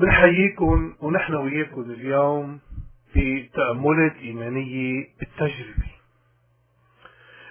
[0.00, 2.60] بنحييكم ونحن وياكم اليوم
[3.12, 5.90] في تأملات إيمانية بالتجربة.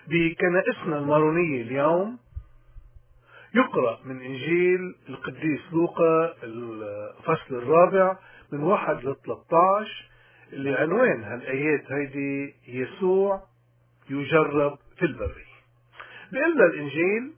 [0.07, 2.17] بكنائسنا المارونية اليوم
[3.55, 8.17] يقرأ من إنجيل القديس لوقا الفصل الرابع
[8.51, 10.05] من واحد ل 13
[10.53, 13.43] اللي عنوان هالآيات هيدي يسوع
[14.09, 15.49] يجرب في البرية
[16.31, 17.31] بيقول الإنجيل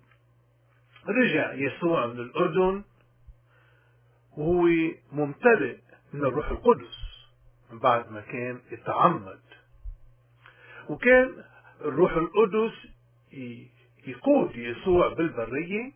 [1.07, 2.83] رجع يسوع من الأردن
[4.37, 4.67] وهو
[5.11, 5.77] ممتلئ
[6.13, 6.97] من الروح القدس
[7.71, 9.39] من بعد ما كان يتعمد.
[10.89, 11.43] وكان
[11.81, 12.73] الروح القدس
[14.07, 15.91] يقود يسوع بالبرية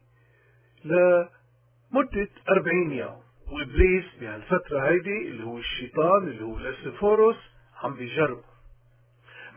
[0.85, 3.21] لمدة أربعين يوم.
[3.51, 7.37] وإبليس بهالفترة هيدي اللي هو الشيطان اللي هو الأسفوروس
[7.83, 8.43] عم بيجربه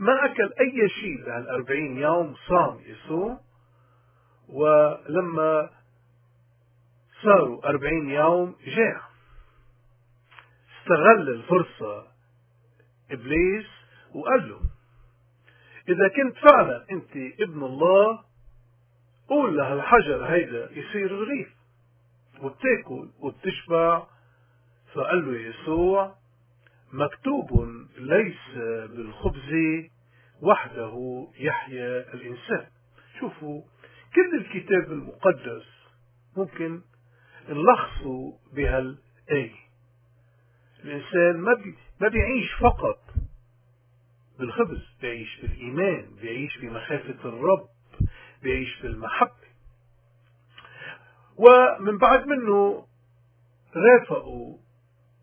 [0.01, 3.41] ما أكل أي شيء بهالأربعين يوم صام يسوع.
[4.49, 5.71] ولما
[7.23, 9.03] صاروا أربعين يوم جاع
[10.81, 12.07] استغل الفرصة
[13.11, 13.67] إبليس
[14.15, 14.61] وقال له
[15.89, 18.25] إذا كنت فعلا أنت ابن الله
[19.29, 21.49] قول لهالحجر هيدا يصير رغيف
[22.41, 24.07] وبتاكل وبتشبع.
[24.95, 26.15] فقال له يسوع
[26.93, 28.55] مكتوب ليس
[28.91, 29.53] بالخبز
[30.43, 32.67] وحده يحيا الإنسان.
[33.21, 33.63] شوفوا
[34.15, 35.67] كل الكتاب المقدس
[36.37, 36.81] ممكن
[37.49, 39.55] نلخصه بهالآية
[40.85, 43.01] الإنسان ما بي ما بيعيش فقط
[44.39, 47.69] بالخبز بيعيش بالإيمان بيعيش بمخافة الرب
[48.43, 49.49] بيعيش بالمحبة
[51.37, 52.87] ومن بعد منه
[53.77, 54.59] رافقوا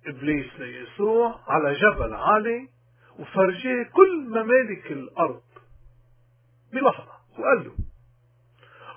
[0.08, 2.70] إبليس ليسوع على جبل عالي
[3.20, 5.44] وفرجاه كل ممالك الأرض
[6.73, 7.76] بلحظة وقال له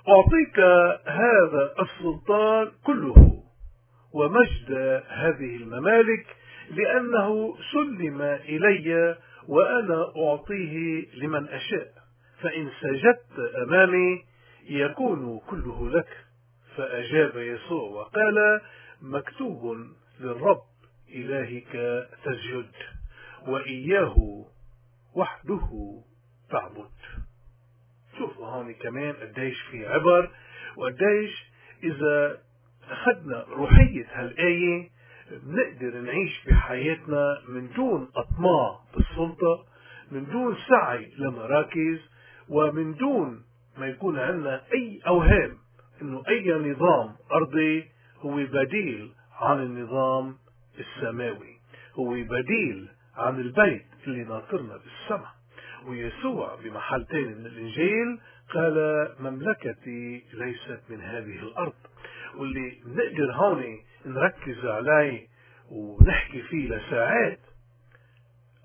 [0.09, 0.59] أعطيك
[1.05, 3.43] هذا السلطان كله
[4.13, 4.71] ومجد
[5.07, 6.25] هذه الممالك
[6.71, 11.87] لأنه سلم إلي وأنا أعطيه لمن أشاء.
[12.41, 14.23] فإن سجدت أمامي
[14.69, 16.17] يكون كله لك.
[16.75, 18.61] فأجاب يسوع وقال
[19.01, 19.77] مكتوب
[20.19, 20.61] للرب
[21.09, 22.71] إلهك تسجد
[23.47, 24.45] وإياه
[25.15, 26.01] وحده
[26.51, 26.89] تعبد.
[28.19, 30.29] شوفوا هون كمان قديش في عبر
[30.77, 31.45] وقديش
[31.83, 32.37] إذا
[32.89, 34.89] أخذنا روحية هالآية
[35.43, 39.65] بنقدر نعيش بحياتنا من دون أطماع بالسلطة
[40.11, 41.99] من دون سعي لمراكز
[42.49, 43.43] ومن دون
[43.77, 45.57] ما يكون عندنا أي أوهام
[46.01, 47.85] أنه أي نظام أرضي
[48.19, 50.35] هو بديل عن النظام
[50.79, 51.59] السماوي
[51.93, 52.87] هو بديل
[53.17, 55.38] عن البيت اللي ناطرنا بالسماء.
[55.89, 58.19] ويسوع بمحل تاني من الإنجيل
[58.53, 61.73] قال مملكتي ليست من هذه الأرض.
[62.37, 65.27] واللي نقدر هون نركز عليه
[65.71, 67.39] ونحكي فيه لساعات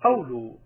[0.03, 0.57] قوله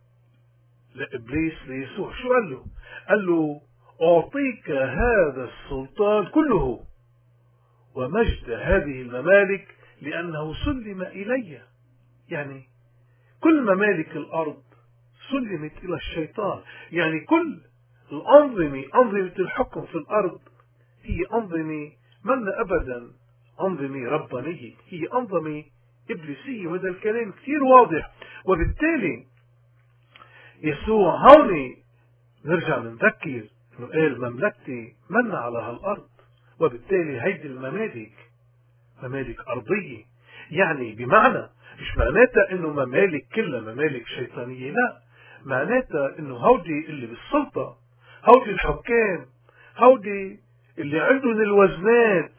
[0.95, 2.13] لإبليس ليسوع.
[2.13, 2.65] شو قال له؟
[3.09, 3.61] قال له
[4.01, 6.85] أعطيك هذا السلطان كله
[7.95, 9.67] ومجد هذه الممالك
[10.01, 11.61] لأنه سلم إلي.
[12.29, 12.63] يعني
[13.41, 14.68] كل ممالك الأرض
[15.29, 16.59] سلمت إلى الشيطان.
[16.91, 17.61] يعني كل
[18.11, 20.39] الأنظمة أنظمة الحكم في الأرض
[21.03, 21.91] هي أنظمة
[22.23, 23.11] من أبدا.
[23.61, 24.73] أنظمة ربانية.
[24.89, 25.63] هي أنظمة
[26.11, 26.67] إبليسية.
[26.67, 28.11] وهذا الكلام كثير واضح.
[28.45, 29.25] وبالتالي
[30.61, 31.75] يسوع هون
[32.45, 33.43] نرجع نذكر
[33.79, 36.09] إنه قال مملكتي من على هالأرض.
[36.59, 38.11] وبالتالي هيدي الممالك
[39.03, 40.03] ممالك أرضية.
[40.51, 41.49] يعني بمعنى
[41.81, 45.08] مش معناتها إنه ممالك كلها ممالك شيطانية لا.
[45.45, 47.77] معناتها إنه هودي اللي بالسلطة
[48.29, 49.25] هودي الحكام
[49.77, 50.39] هودي
[50.77, 52.31] اللي عندهم الوزنات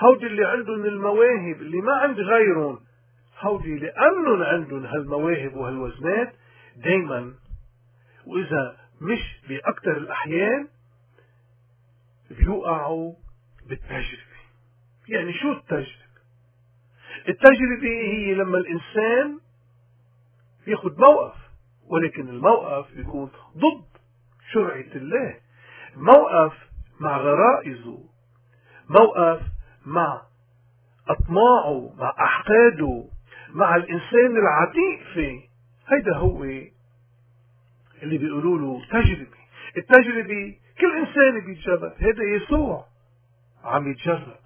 [0.00, 2.80] هودي اللي عندهم المواهب اللي ما عند غيرهم.
[3.40, 6.34] هودي لأنهم عندهم هالمواهب وهالوزنات
[6.76, 7.34] دايما.
[8.26, 10.68] وإذا مش بأكثر الأحيان
[12.30, 13.14] بيوقعوا
[13.68, 14.32] بالتجربة.
[15.08, 16.02] يعني شو التجربة؟
[17.28, 19.40] التجربة هي لما الإنسان
[20.66, 21.41] ياخد موقف.
[21.88, 23.84] ولكن الموقف بيكون ضد
[24.52, 25.34] شرعة الله.
[25.96, 26.52] موقف
[27.00, 27.98] مع غرائزه.
[28.88, 29.40] موقف
[29.86, 30.22] مع
[31.08, 33.04] أطماعه مع أحقاده
[33.50, 35.12] مع الإنسان العتيق.
[35.14, 35.40] فيه
[35.88, 36.44] هيدا هو
[38.02, 39.42] اللي بيقولوا له تجربة.
[39.76, 41.92] التجربة كل إنسان بيتجرب.
[41.98, 42.86] هذا يسوع
[43.64, 44.42] عم يتجرب.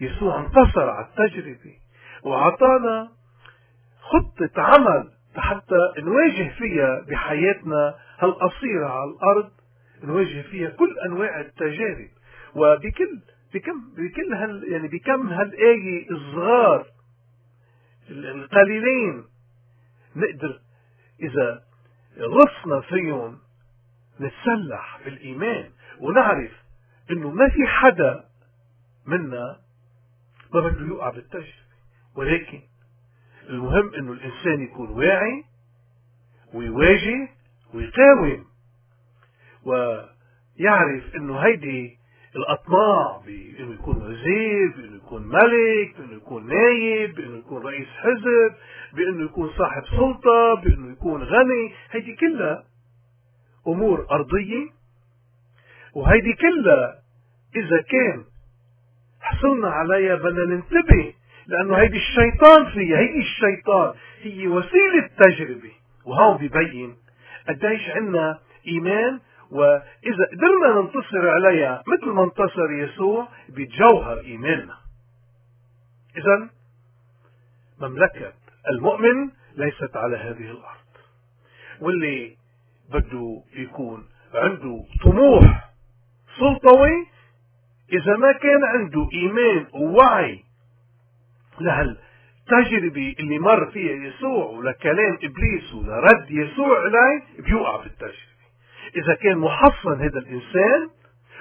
[0.00, 1.78] يسوع انتصر على التجربة.
[2.22, 3.08] وعطانا
[4.00, 9.50] خطة عمل حتى نواجه فيها بحياتنا هالقصيرة على الأرض
[10.02, 12.08] نواجه فيها كل أنواع التجارب.
[12.54, 13.20] وبكل
[13.54, 16.86] بكم بكل هال يعني بكم هالآية الصغار
[18.10, 19.24] القليلين
[20.16, 20.60] نقدر
[21.22, 21.62] إذا
[22.18, 23.38] غصنا فيهم
[24.20, 25.70] نتسلح بالإيمان
[26.00, 26.52] ونعرف
[27.10, 28.24] إنه ما في حدا
[29.06, 29.60] منا
[30.54, 31.64] ما بده يوقع بالتجربة.
[32.16, 32.60] ولكن
[33.48, 35.44] المهم إنه الإنسان يكون واعي
[36.54, 37.28] ويواجه
[37.74, 38.44] ويقاوم
[39.64, 41.98] ويعرف إنه هيدي
[42.36, 48.54] الأطماع بأنه يكون وزير بأنه يكون ملك بأنه يكون نايب بأنه يكون رئيس حزب
[48.92, 52.64] بأنه يكون صاحب سلطة بأنه يكون غني هيدي كلها
[53.66, 54.68] أمور أرضية
[55.94, 57.02] وهيدي كلها
[57.56, 58.24] إذا كان
[59.20, 61.14] حصلنا عليها بدنا ننتبه
[61.46, 65.72] لأنه هيدي الشيطان فيها هيدي الشيطان هي وسيلة تجربة.
[66.04, 66.96] وهون ببين
[67.48, 69.20] قديش عنا إيمان
[69.50, 74.76] وإذا قدرنا ننتصر عليها مثل ما انتصر يسوع بجوهر إيماننا.
[76.16, 76.50] إذا
[77.80, 78.32] مملكة
[78.70, 80.84] المؤمن ليست على هذه الأرض.
[81.80, 82.36] واللي
[82.90, 84.04] بده يكون
[84.34, 85.70] عنده طموح
[86.38, 87.06] سلطوي
[87.92, 90.43] إذا ما كان عنده إيمان ووعي
[91.60, 98.34] لهالتجربة اللي مر فيها يسوع ولكلام إبليس ولرد يسوع عليه بيوقع بالتجربة
[98.96, 100.90] إذا كان محصن هذا الإنسان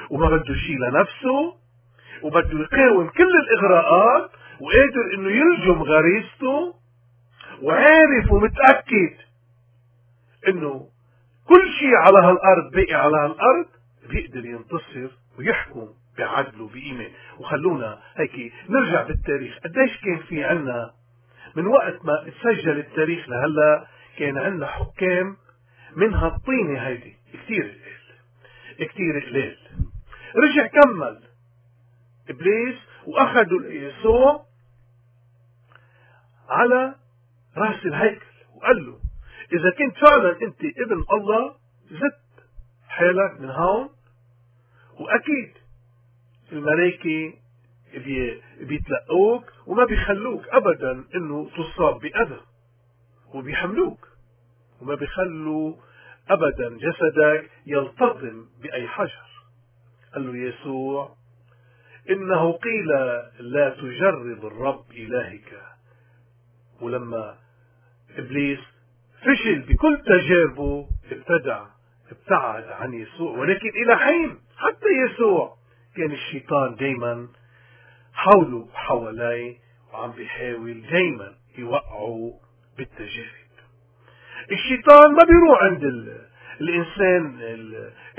[0.10, 1.56] وما بده شيء لنفسه
[2.24, 6.76] وبده يقاوم كل الإغراءات وقادر إنه يلجم غريزته
[7.62, 9.14] وعارف ومتأكد
[10.48, 10.88] إنه
[11.48, 13.66] كل شيء على هالأرض بقي على هالأرض
[14.10, 15.88] بيقدر ينتصر ويحكم.
[16.18, 19.58] بعدله بإيمان وخلونا هيك نرجع بالتاريخ.
[19.58, 20.94] قديش كان في عنا
[21.56, 23.88] من وقت ما تسجل التاريخ لهلا
[24.18, 25.38] كان عنا حكام
[25.96, 27.16] من هالطينة هيدي.
[27.34, 28.90] كثير قليل.
[28.90, 29.58] كثير قليل.
[30.36, 31.20] رجع كمل.
[32.30, 32.76] إبليس
[33.08, 34.46] وأخذوا يسوع
[36.50, 36.96] على
[37.58, 38.26] راس الهيكل.
[38.56, 39.00] وقال له
[39.54, 41.56] إذا كنت فعلا أنت ابن الله
[41.92, 42.46] زت
[42.88, 43.90] حالك من هون.
[46.52, 47.34] الملائكة
[48.60, 52.42] بيتلقوك وما بيخلوك ابدا إنه تصاب بأذى
[53.34, 54.08] وبيحملوك.
[54.82, 55.76] وما بيخلوا
[56.30, 59.26] ابدا جسدك يلتطم بأي حجر.
[60.14, 61.16] قال له يسوع
[62.10, 62.88] إنه قيل
[63.40, 65.62] لا تجرب الرب إلهك.
[66.82, 67.38] ولما
[68.18, 68.60] إبليس
[69.22, 71.66] فشل بكل تجاربه ابتدع
[72.12, 75.58] ابتعد عن يسوع ولكن إلى حين حتى يسوع.
[75.96, 77.28] كان الشيطان دايما
[78.14, 79.58] حوله وحواليه
[79.94, 82.34] وعم بيحاول دايما يوقعه
[82.78, 83.44] بالتجارب
[84.52, 85.84] الشيطان ما بيروح عند
[86.62, 87.38] الإنسان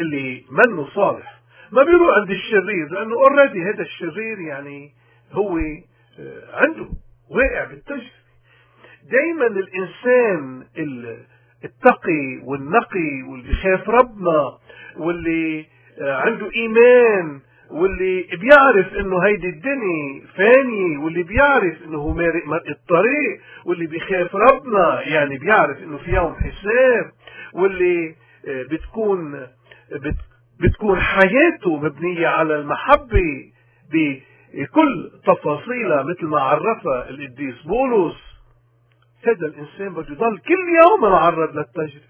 [0.01, 1.41] اللي منه صالح
[1.73, 4.93] ما بيروح عند الشرير لأنه اوريدي هذا الشرير يعني
[5.33, 6.89] هو آه، عنده
[7.31, 8.11] واقع بالتجربه
[9.11, 10.67] دايما الإنسان
[11.65, 14.59] التقي والنقي واللي بخاف ربنا
[14.97, 15.67] واللي
[16.01, 17.41] آه، عنده إيمان
[17.71, 25.03] واللي بيعرف إنه هيدي الدنيا فانية واللي بيعرف إنه هو مارق الطريق واللي بيخاف ربنا
[25.03, 27.11] يعني بيعرف إنه في يوم حساب
[27.55, 28.15] واللي
[28.49, 29.47] آه، بتكون
[30.61, 33.53] بتكون حياته مبنية على المحبة
[33.93, 38.17] بكل تفاصيلها مثل ما عرفها القديس بولس.
[39.27, 42.05] هذا الإنسان بده يضل كل يوم معرض للتجربة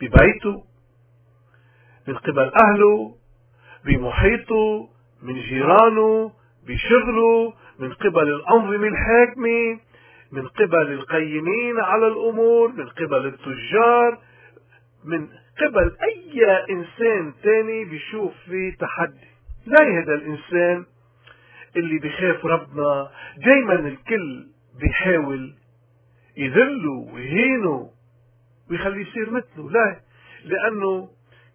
[0.00, 0.64] ببيته
[2.08, 3.14] من قبل أهله
[3.84, 4.88] بمحيطه
[5.22, 6.32] من جيرانه
[6.66, 9.78] بشغله من قبل الأنظمة الحاكمة
[10.32, 14.18] من قبل القيمين على الأمور من قبل التجار
[15.04, 15.28] من
[15.60, 19.30] قبل أي إنسان تاني بيشوف فيه تحدي.
[19.66, 20.84] لا هذا الإنسان
[21.76, 23.10] اللي بخاف ربنا.
[23.36, 24.46] دايما الكل
[24.80, 25.54] بيحاول
[26.36, 27.90] يذله ويهينه
[28.70, 29.70] ويخليه يصير مثله.
[29.70, 30.00] لا
[30.44, 31.08] لأنه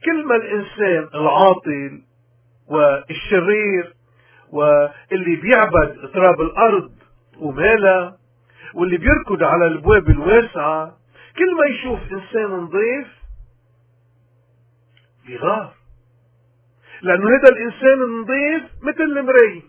[0.06, 2.02] كل ما الإنسان العاطل
[2.68, 3.94] والشرير
[4.52, 6.92] واللي بيعبد تراب الأرض
[7.40, 8.18] ومالها
[8.74, 10.98] واللي بيركض على الابواب الواسعة
[11.38, 13.08] كل ما يشوف إنسان نظيف
[15.28, 15.74] بيغار.
[17.02, 19.62] لأنه هذا الإنسان النظيف مثل المراية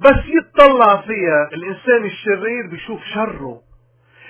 [0.00, 3.62] بس يتطلع فيها الإنسان الشرير بيشوف شره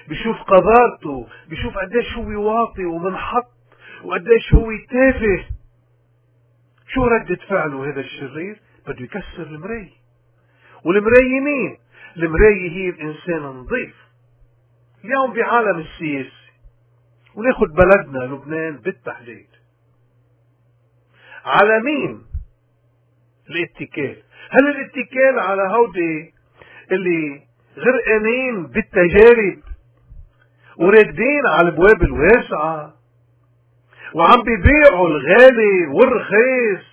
[0.09, 3.51] بيشوف قذارته بيشوف قديش هو واطي ومنحط
[4.05, 5.45] وقديش هو تافه.
[6.89, 9.91] شو ردة فعله هذا الشرير؟ بده يكسر المراية
[10.85, 11.77] والمراية مين؟
[12.17, 13.95] المراية هي الإنسان النظيف.
[15.05, 16.49] اليوم بعالم السياسي
[17.35, 19.47] وناخد بلدنا لبنان بالتحديد.
[21.45, 22.23] على مين
[23.51, 24.17] الاتكال.
[24.51, 26.35] هل الاتكال على هودي
[26.93, 27.43] اللي
[27.77, 29.59] غرقانين بالتجارب
[30.77, 32.95] وراكدين على الابواب الواسعة
[34.15, 36.85] وعم بيبيعوا الغالي والرخيص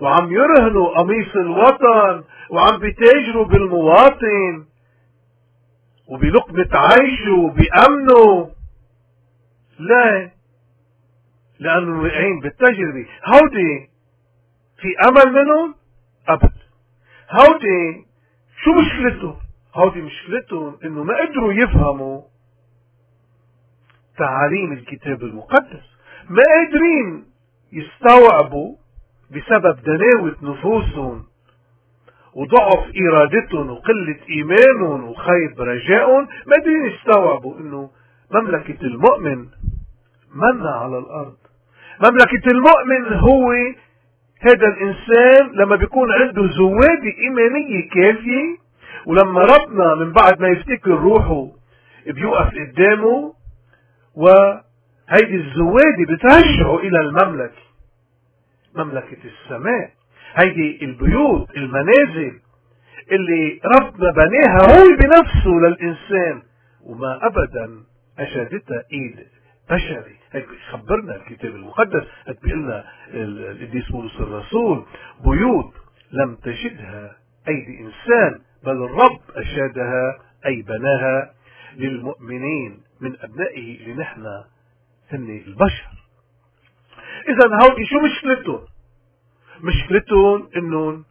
[0.00, 4.66] وعم يرهنوا قميص الوطن وعم بيتاجروا بالمواطن
[6.08, 8.50] وبلقمة عيشه بأمنه
[9.78, 10.30] لا
[11.60, 13.06] لأنه واقعين بالتجربة.
[13.26, 13.90] هودي
[14.80, 15.74] في أمل منهم؟
[16.28, 16.52] أبد.
[17.30, 18.06] هودي
[18.64, 19.36] شو مشكلتهم
[19.74, 22.22] هودي مشكلتهم إنه ما قدروا يفهموا
[24.18, 25.97] تعاليم الكتاب المقدس.
[26.30, 27.24] ما قادرين
[27.72, 28.76] يستوعبوا
[29.30, 31.24] بسبب دناوة نفوسهم
[32.34, 37.90] وضعف إرادتهم وقلة إيمانهم وخيب رجائهم ما قادرين يستوعبوا إنه
[38.34, 39.46] مملكة المؤمن
[40.34, 41.36] منة على الأرض.
[42.00, 43.52] مملكة المؤمن هو
[44.40, 48.56] هذا الإنسان لما بيكون عنده زوادة إيمانية كافية
[49.06, 51.46] ولما ربنا من بعد ما يفتكر روحه
[52.06, 53.34] بيوقف قدامه
[55.10, 57.62] وهيدي الزوادة بترجعه إلى المملكة
[58.76, 59.90] مملكة السماء.
[60.34, 62.40] هيدي البيوت المنازل
[63.12, 66.42] اللي ربنا بناها هو بنفسه للإنسان.
[66.82, 67.82] وما أبدا
[68.18, 69.26] أشادتها إيد
[69.70, 70.16] بشري.
[70.32, 72.04] هيك خبرنا الكتاب المقدس.
[72.26, 72.84] هيك لنا
[73.14, 74.84] القديس بولس الرسول
[75.24, 75.72] بيوت
[76.12, 77.16] لم تشدها
[77.48, 81.34] أيدي إنسان بل الرب أشادها أي بناها
[81.76, 84.24] للمؤمنين من أبنائه اللي نحن
[85.12, 85.88] هن البشر
[87.28, 88.64] إذا هودي شو مشكلتهم؟
[89.60, 91.04] مشكلتهم إنهم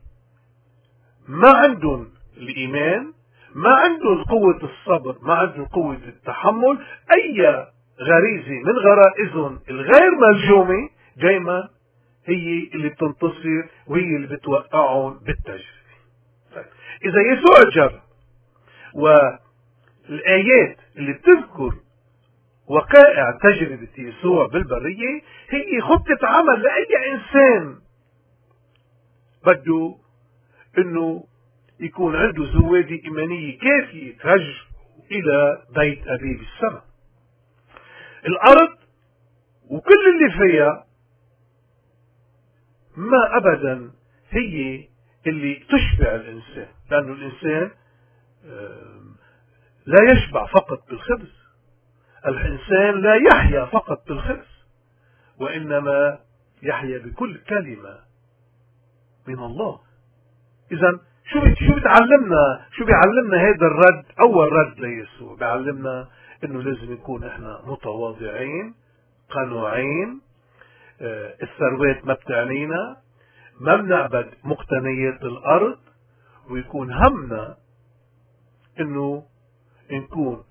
[1.27, 3.13] ما عندهم الإيمان
[3.56, 6.80] ما عندهم قوة الصبر ما عندهم قوة التحمل
[7.13, 7.66] أي
[8.01, 11.70] غريزة من غرائزهم الغير ملجومة دايما
[12.25, 15.62] هي اللي بتنتصر وهي اللي بتوقعهم بالتجربة
[16.56, 16.66] طيب.
[17.06, 18.01] إذا يسوع جرب
[18.94, 21.74] والآيات اللي بتذكر
[22.68, 27.80] وقائع تجربة يسوع بالبرية هي خطة عمل لأي إنسان.
[29.46, 29.96] بده
[30.78, 31.24] إنه
[31.80, 34.54] يكون عنده زوادة إيمانية كافية ترجع
[35.12, 36.84] إلى بيت أبيه بالسماء
[38.26, 38.78] الأرض
[39.70, 40.86] وكل اللي فيها
[42.98, 43.92] ما أبدا
[44.30, 44.88] هي
[45.28, 47.72] اللي تشبع الإنسان لأنه الإنسان
[49.86, 51.47] لا يشبع فقط بالخبز.
[52.26, 54.66] الإنسان لا يحيا فقط بالخبز
[55.40, 56.20] وإنما
[56.64, 58.00] يحيا بكل كلمة
[59.28, 59.80] من الله.
[60.72, 61.00] إذا
[61.32, 66.08] شو شو بتعلمنا؟ شو بيعلمنا هذا الرد؟ أول رد ليسوع بيعلمنا
[66.44, 68.76] إنه لازم نكون إحنا متواضعين
[69.30, 70.22] قنوعين
[71.02, 72.98] آه، الثروات ما بتعنينا
[73.60, 75.78] ما بنعبد مقتنيات الأرض
[76.50, 77.58] ويكون همنا
[78.80, 79.24] إنه
[79.92, 80.44] نكون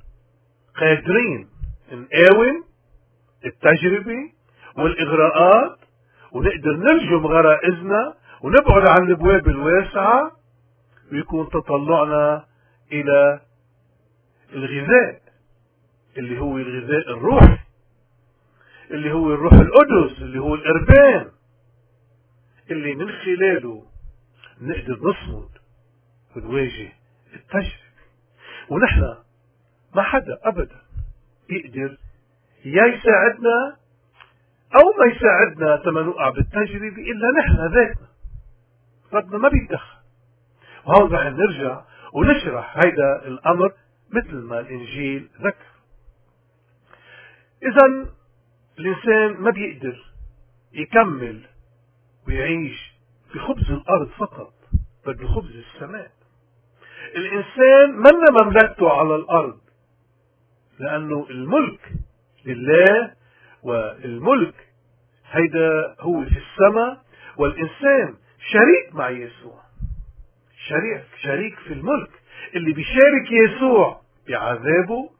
[0.81, 1.49] قادرين
[1.93, 2.65] نقاوم
[3.47, 4.33] التجربة
[4.77, 5.79] والإغراءات
[6.33, 10.33] ونقدر نلجم غرائزنا ونبعد عن الأبواب الواسعة
[11.13, 12.45] ويكون تطلعنا
[12.93, 13.41] إلى
[14.53, 15.21] الغذاء
[16.19, 17.59] اللي هو الغذاء الروحي
[18.91, 21.31] اللي هو الروح القدس اللي هو الأربان
[22.71, 23.85] اللي من خلاله
[24.61, 25.49] نقدر نصمد
[26.37, 26.93] ونواجه
[27.35, 27.87] التجربة.
[28.69, 29.15] ونحن
[29.95, 30.81] ما حدا أبدا
[31.51, 31.97] يقدر
[32.65, 33.77] يا يساعدنا
[34.75, 38.07] أو ما يساعدنا تما نوقع بالتجربة إلا نحن ذاتنا.
[39.13, 39.97] ربنا ما بيتدخل
[40.87, 41.81] وهون رح نرجع
[42.13, 43.73] ونشرح هيدا الأمر
[44.11, 45.67] مثل ما الإنجيل ذكر.
[47.63, 48.07] اذا
[48.79, 50.05] الإنسان ما بيقدر
[50.73, 51.41] يكمل
[52.29, 52.93] ويعيش
[53.35, 54.53] بخبز الأرض فقط
[55.07, 56.11] بده خبز السماء.
[57.17, 59.66] الإنسان من مملكته على الأرض؟
[60.81, 61.93] لأنه الملك
[62.47, 63.13] لله
[63.63, 64.55] والملك
[65.31, 67.03] هيدا هو في السماء
[67.37, 68.15] والإنسان
[68.53, 69.63] شريك مع يسوع.
[70.69, 72.11] شريك شريك في الملك.
[72.55, 75.11] اللي بيشارك يسوع بعذابه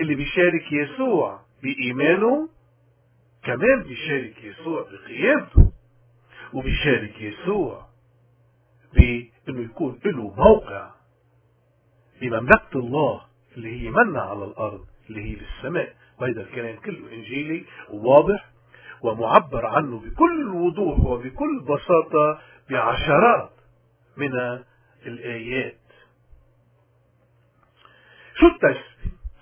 [0.00, 2.48] اللي بيشارك يسوع بإيمانه
[3.44, 5.72] كمان بيشارك يسوع بقيامته
[6.52, 7.86] وبيشارك يسوع
[8.94, 10.90] بأنه يكون له موقع
[12.20, 13.31] بمملكة الله.
[13.56, 18.48] اللي هي منة على الأرض اللي هي بالسماء وهذا الكلام كله إنجيلي وواضح
[19.02, 22.40] ومعبر عنه بكل وضوح وبكل بساطة
[22.70, 23.50] بعشرات
[24.16, 24.32] من
[25.06, 25.78] الآيات.
[28.34, 28.84] شو التجربة؟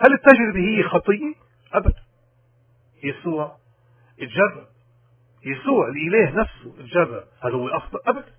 [0.00, 1.34] هل التجربة هي خطية؟
[1.72, 2.02] أبدا.
[3.04, 3.56] يسوع
[4.20, 4.66] اتجرب
[5.46, 8.34] يسوع الإله نفسه اتجرب هل هو أخطأ؟ أبدا.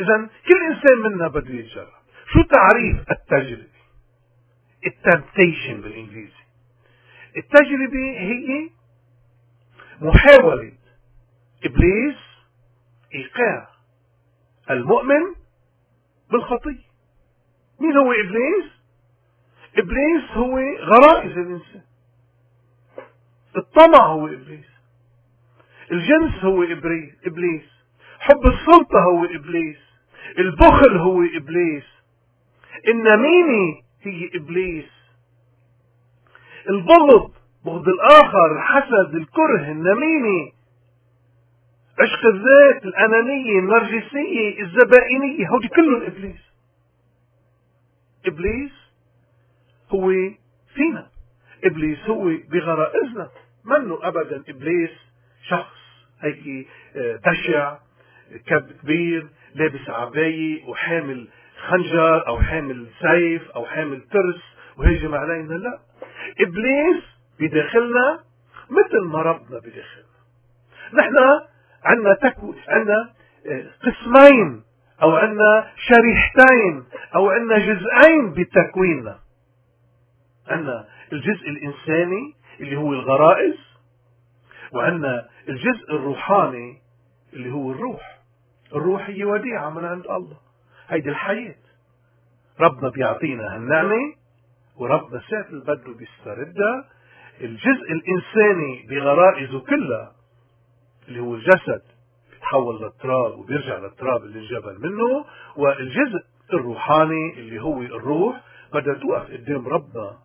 [0.00, 1.95] إذا كل إنسان منا بده يتجرب
[2.32, 3.68] شو تعريف التجربة؟
[4.86, 6.32] التمتيشن بالإنجليزي.
[7.36, 8.70] التجربة هي
[10.00, 10.72] محاولة
[11.64, 12.16] إبليس
[13.14, 13.68] إيقاع
[14.70, 15.34] المؤمن
[16.30, 16.86] بالخطية.
[17.80, 18.72] مين هو إبليس؟
[19.78, 21.82] إبليس هو غرائز الإنسان.
[23.56, 24.66] الطمع هو إبليس.
[25.92, 26.62] الجنس هو
[27.26, 27.64] إبليس.
[28.18, 29.78] حب السلطة هو إبليس.
[30.38, 31.95] البخل هو إبليس.
[32.88, 34.84] النميمة هي إبليس.
[36.68, 37.32] البغض
[37.64, 40.52] بغض الآخر الحسد الكره النميمة
[42.00, 46.40] عشق الذات الأنانية النرجسية الزبائنية هودي كلهم إبليس.
[48.26, 48.72] إبليس
[49.90, 50.10] هو
[50.74, 51.06] فينا.
[51.64, 53.28] إبليس هو بغرائزنا
[53.64, 54.90] منه أبدا إبليس
[55.48, 55.76] شخص
[56.20, 57.76] هيك آه، بشع
[58.46, 64.42] كب كبير لابس عباية وحامل خنجر أو حامل سيف أو حامل ترس
[64.78, 65.54] وهيجم علينا.
[65.54, 65.78] لا.
[66.40, 67.04] إبليس
[67.40, 68.20] بداخلنا
[68.70, 70.16] مثل ما ربنا بداخلنا.
[70.92, 71.16] نحن
[71.84, 73.12] عندنا تكو عندنا
[73.46, 74.62] آه، قسمين
[75.02, 76.84] أو عندنا شريحتين
[77.14, 79.18] أو عندنا جزئين بتكويننا.
[80.48, 83.56] عندنا الجزء الإنساني اللي هو الغرائز
[84.72, 86.78] وعندنا الجزء الروحاني
[87.32, 88.18] اللي هو الروح.
[88.72, 90.45] الروح هي وديعة من عند الله.
[90.88, 91.54] هيدي الحياة.
[92.60, 94.14] ربنا بيعطينا هالنعمة
[94.76, 96.84] وربنا اللي بده بيستردها
[97.40, 100.12] الجزء الإنساني بغرائزه كلها
[101.08, 101.82] اللي هو الجسد
[102.30, 105.24] بيتحول للتراب وبيرجع للتراب اللي انجبل منه
[105.56, 108.40] والجزء الروحاني اللي هو الروح
[108.72, 110.18] بدها توقف قدام ربنا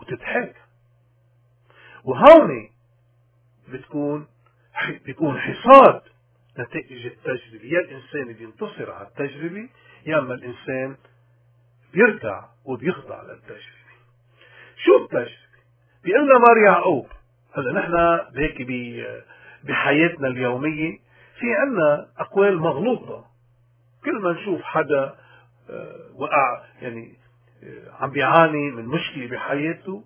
[0.00, 0.60] وتتحاكى
[2.04, 2.70] وهون
[3.68, 4.26] بتكون
[5.04, 6.02] بيكون حصاد
[6.58, 9.68] نتائج التجربة يا الإنسان بينتصر على التجربة
[10.06, 10.96] يا أما الإنسان
[11.92, 13.84] بيركع وبيخضع للتجربة.
[14.84, 15.44] شو التجربة؟
[16.04, 17.06] بيقول لنا مار يعقوب
[17.54, 18.62] هلا نحن هيك
[19.64, 20.98] بحياتنا اليومية
[21.40, 23.24] في عنا أقوال مغلوطة.
[24.04, 25.14] كل ما نشوف حدا
[25.70, 27.14] آه، وقع يعني
[27.64, 30.04] آه، عم بيعاني من مشكلة بحياته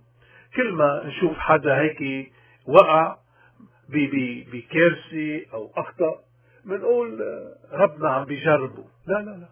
[0.57, 2.33] كل ما نشوف حدا هيك
[2.66, 3.16] وقع
[4.53, 6.28] بكارثة أو أخطأ
[6.68, 7.20] بنقول
[7.72, 8.85] ربنا عم بيجربه.
[9.07, 9.48] لا لا لا.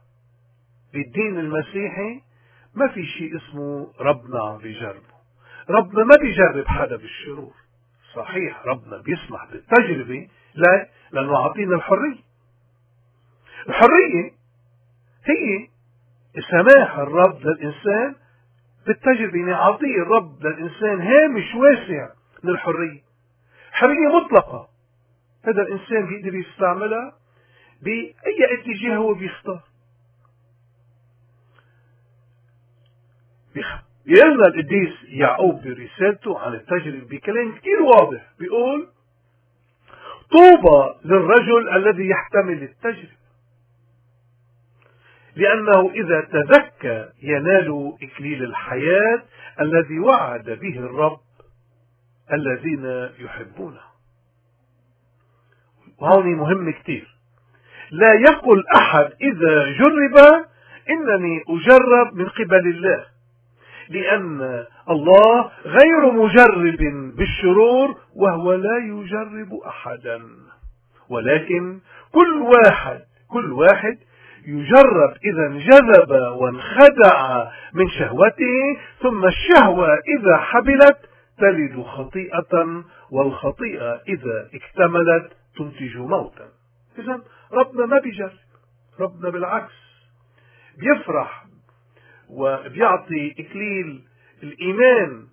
[0.92, 2.22] بالدين المسيحي
[2.74, 5.16] ما في شيء اسمه ربنا عم بيجربه.
[5.70, 7.55] ربنا ما بيجرب حدا بالشرور.
[8.14, 12.26] صحيح ربنا بيسمح بالتجربة لا لأنه أعطينا الحرية.
[13.68, 14.33] الحرية
[15.24, 15.68] هي
[16.50, 18.14] سماح الرب للإنسان
[18.87, 19.38] بالتجربة.
[19.38, 22.09] يعني أعطيه الرب للإنسان هامش واسع
[22.42, 23.02] من الحرية.
[23.72, 24.68] حرية مطلقة.
[25.47, 27.13] هذا الإنسان بيقدر يستعملها
[27.83, 29.63] بأي اتجاه هو بيختار.
[34.07, 38.33] يقولنا القديس يعقوب برسالته عن التجربة بكلام كثير واضح.
[38.39, 38.89] بيقول
[40.31, 43.17] طوبى للرجل الذي يحتمل التجربة.
[45.37, 49.23] لأنه إذا تزكى ينال إكليل الحياة
[49.61, 51.21] الذي وعد به الرب
[52.33, 53.96] الذين يحبونه.
[56.01, 57.17] وهوني مهم كتير.
[57.91, 60.45] لا يقل أحد إذا جرب
[60.91, 63.05] إنني أجرب من قبل الله
[63.89, 70.23] لأن الله غير مجرب بالشرور وهو لا يجرب أحدا.
[71.09, 71.81] ولكن
[72.13, 73.99] كل واحد كل واحد
[74.47, 80.99] يجرب إذا انجذب وانخدع من شهوته ثم الشهوة إذا حبلت
[81.39, 86.49] تلد خطيئة والخطيئة إذا اكتملت تنتج موتا.
[86.99, 88.38] إذا ربنا ما بيجرب
[89.01, 89.75] ربنا بالعكس
[90.79, 91.47] بيفرح
[92.29, 94.05] وبيعطي إكليل
[94.42, 95.29] الإيمان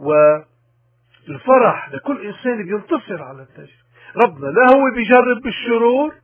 [0.00, 3.82] والفرح لكل إنسان بينتصر على التجربة
[4.16, 6.14] ربنا لا هو بيجرب بالشرور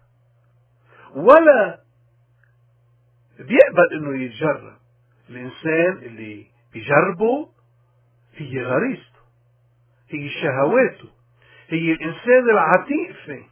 [1.16, 1.80] ولا
[3.38, 4.78] بيقبل إنه يتجرب.
[5.30, 7.48] الإنسان اللي بيجربه
[8.36, 9.20] هي غريزته
[10.10, 11.17] هي شهواته.
[11.68, 13.16] هي الإنسان العتيق.
[13.24, 13.42] فيه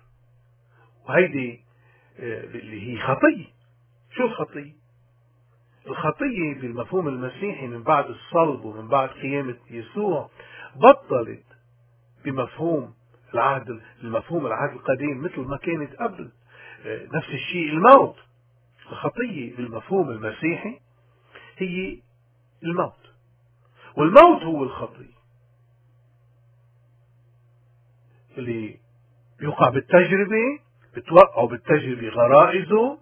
[1.08, 1.60] وهيدي
[2.20, 3.46] آه، اللي هي خطية.
[4.16, 4.72] شو الخطية؟
[5.86, 10.30] الخطية بالمفهوم المسيحي من بعد الصلب ومن بعد قيامة يسوع
[10.76, 11.44] بطلت
[12.24, 12.94] بمفهوم
[13.34, 16.30] العهد المفهوم العهد القديم مثل ما كانت قبل.
[16.86, 18.16] آه، نفس الشيء الموت.
[18.90, 20.80] الخطية بالمفهوم المسيحي
[21.58, 21.98] هي
[22.62, 23.12] الموت.
[23.96, 25.15] والموت هو الخطية.
[28.38, 28.76] اللي
[29.40, 30.58] يوقع بالتجربة
[30.96, 32.98] بتوقعه بالتجربة غرائزه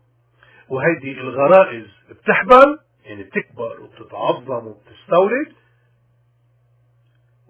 [0.68, 5.52] وهيدي الغرائز بتحبل يعني بتكبر وبتتعظم وبتستولد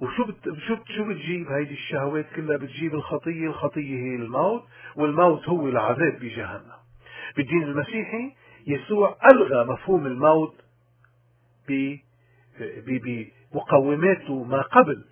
[0.00, 0.58] وشو بت...
[0.68, 4.64] شو شو بتجيب هيدي الشهوات كلها؟ بتجيب الخطية الخطية هي الموت.
[4.96, 6.72] والموت هو العذاب بجهنم.
[7.36, 8.32] بالدين المسيحي
[8.66, 10.54] يسوع ألغى مفهوم الموت
[11.68, 11.96] ب...
[12.86, 15.04] بمقوماته ما قبل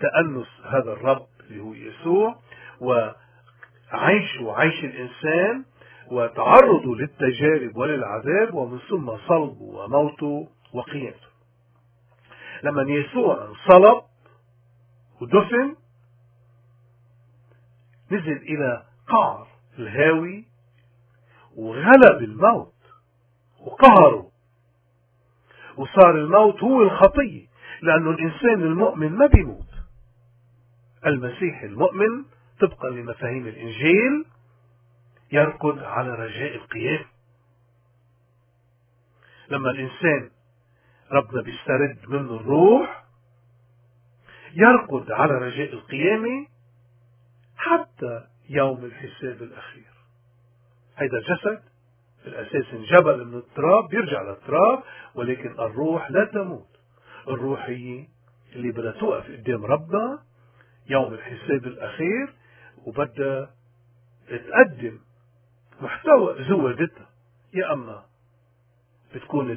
[0.00, 1.26] تأنس هذا الرب.
[1.50, 2.36] اللي هو يسوع
[2.80, 5.64] وعيشه عيش الإنسان
[6.10, 11.34] وتعرضه للتجارب وللعذاب ومن ثم صلبه وموته وقيامته
[12.62, 14.02] لما يسوع انصلب
[15.20, 15.76] ودفن
[18.10, 19.46] نزل إلى قعر
[19.78, 20.44] الهاوي
[21.56, 22.74] وغلب الموت
[23.60, 24.30] وقهره.
[25.76, 27.46] وصار الموت هو الخطية
[27.82, 29.73] لأنه الإنسان المؤمن ما بيموت.
[31.06, 32.24] المسيح المؤمن
[32.60, 34.24] طبقا لمفاهيم الإنجيل
[35.32, 37.04] يركض على رجاء القيام.
[39.48, 40.30] لما الإنسان
[41.12, 43.04] ربنا بيسترد منه الروح
[44.54, 46.46] يركض على رجاء القيامة
[47.56, 49.92] حتى يوم الحساب الأخير.
[50.96, 51.62] هيدا الجسد
[52.26, 54.82] الأساس انجبل من التراب بيرجع للتراب
[55.14, 56.68] ولكن الروح لا تموت.
[57.28, 58.06] الروح هي
[58.52, 60.22] اللي بدها توقف قدام ربنا
[60.88, 62.32] يوم الحساب الأخير
[62.86, 63.50] وبدها
[64.28, 64.98] تقدم
[65.80, 67.10] محتوى زودتها
[67.54, 68.04] يا أما
[69.14, 69.50] بتكون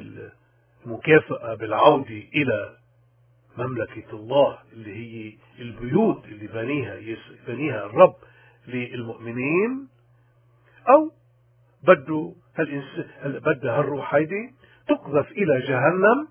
[0.86, 2.76] المكافأة بالعودة إلى
[3.58, 8.16] مملكة الله اللي هي البيوت اللي بنيها بنيها الرب
[8.66, 9.88] للمؤمنين
[10.88, 11.12] أو
[11.82, 14.54] بده هالإنسان بدها هالروح هيدي
[14.88, 16.28] تقذف إلى جهنم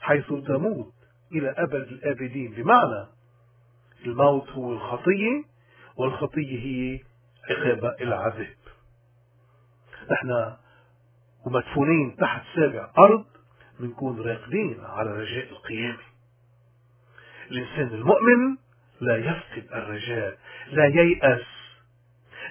[0.00, 0.92] حيث تموت
[1.32, 2.52] إلى أبد الآبدين.
[2.52, 3.06] بمعنى
[4.06, 5.44] الموت هو الخطية
[5.96, 7.00] والخطية هي
[7.50, 8.56] عقاب العذاب.
[10.10, 10.52] نحن
[11.46, 13.24] ومدفونين تحت سابع أرض
[13.80, 15.98] بنكون راقدين على رجاء القيامة.
[17.50, 18.56] الإنسان المؤمن
[19.00, 20.38] لا يفقد الرجاء
[20.72, 21.46] لا ييأس.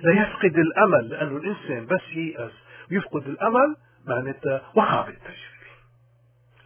[0.01, 2.51] لا يفقد الأمل لأنه الإنسان بس ييأس.
[2.91, 5.51] ويفقد الأمل معناتها وقع بالتجربة.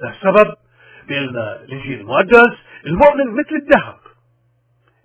[0.04, 0.56] السبب
[1.08, 3.98] بيقلنا الإنجيل المقدس المؤمن مثل الذهب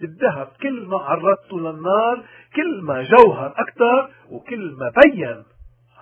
[0.03, 2.25] الذهب كل ما عرضته للنار
[2.57, 5.43] كل ما جوهر أكثر وكل ما بين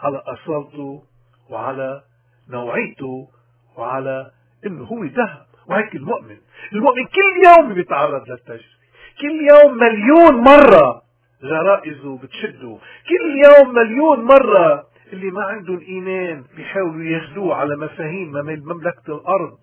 [0.02, 1.02] على أصالته
[1.50, 2.02] وعلى
[2.50, 3.28] نوعيته
[3.76, 4.30] وعلى
[4.66, 5.46] إنه هو ذهب.
[5.68, 6.36] وهيك المؤمن.
[6.72, 8.78] المؤمن كل يوم بيتعرض للتجربة
[9.20, 11.02] كل يوم مليون مرة
[11.42, 12.78] غرائزه بتشده.
[13.08, 19.58] كل يوم مليون مرة اللي ما عندهم إيمان بيحاولوا ياخذوه على مفاهيم مملكة الأرض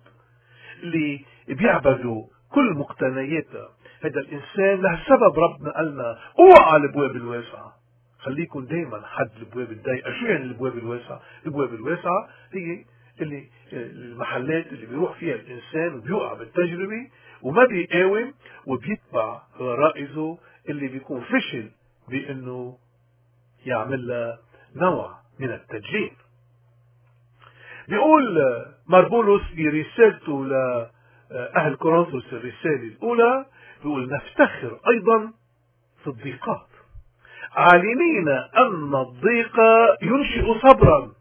[0.82, 3.68] اللي بيعبدوا كل مقتنياتها.
[4.04, 7.76] هذا الإنسان له سبب ربنا قالنا اوعى الابواب الواسعة
[8.18, 12.84] خليكم دائما حد الابواب الضيقة شو يعني الابواب الواسعة الابواب الواسعة هي
[13.20, 17.08] اللي المحلات اللي بيروح فيها الإنسان وبيقع بالتجربة
[17.42, 18.34] وما بيقاوم
[18.66, 21.70] وبيتبع غرائزه اللي بيكون فشل
[22.08, 22.78] بأنه
[23.66, 24.38] يعمل لها
[24.76, 26.10] نوع من التدجين
[27.88, 28.38] بيقول
[28.86, 33.46] مربولوس في رسالته لأهل كورنثوس الرسالة الأولى
[33.82, 35.32] بيقول نفتخر أيضا
[36.02, 36.66] في الضيقات.
[37.52, 39.56] عالمين أن الضيق
[40.02, 41.12] ينشئ صبرا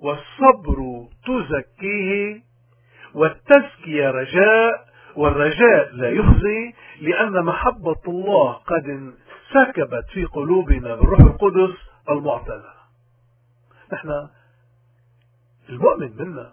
[0.00, 2.42] والصبر تزكيه
[3.14, 9.14] والتزكية رجاء والرجاء لا يخزي لأن محبة الله قد
[9.52, 11.76] سكبت في قلوبنا بالروح القدس
[12.10, 12.72] المعتدى
[13.92, 14.28] نحن
[15.68, 16.52] المؤمن منا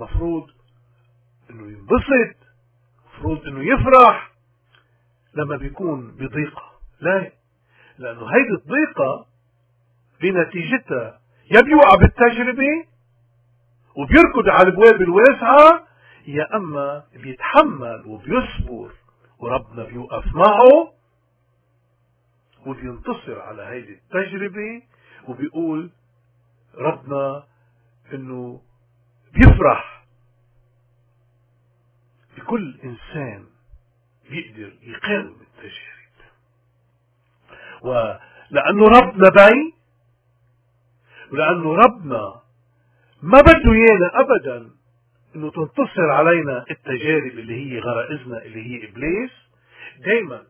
[0.00, 0.50] مفروض
[1.50, 2.36] إنه ينبسط
[3.14, 4.31] مفروض إنه يفرح
[5.34, 6.62] لما بيكون بضيقة.
[7.00, 7.32] لا
[7.98, 9.26] لأنه هيدي الضيقة
[10.20, 12.86] بنتيجتها يا بيوقع بالتجربة
[13.96, 15.86] وبيركض على الابواب الواسعة
[16.26, 18.92] يا أما بيتحمل وبيصبر
[19.38, 20.92] وربنا بيوقف معه
[22.66, 24.82] وبينتصر على هيدي التجربة
[25.28, 25.90] وبيقول
[26.74, 27.44] ربنا
[28.12, 28.60] إنه
[29.34, 30.04] بيفرح
[32.36, 33.46] بكل إنسان.
[34.32, 35.92] بيقدر يقاوم التجارب
[37.82, 39.72] ولأنه ربنا بعيد
[41.32, 42.40] ولأنه ربنا
[43.22, 44.70] ما بده إيانا أبدا
[45.36, 49.30] إنه تنتصر علينا التجارب اللي هي غرائزنا اللي هي إبليس
[50.04, 50.42] دايما.